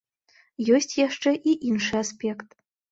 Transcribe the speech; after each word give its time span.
Ёсць 0.79 0.95
яшчэ 1.01 1.37
і 1.53 1.57
іншы 1.73 1.95
аспект. 2.05 2.61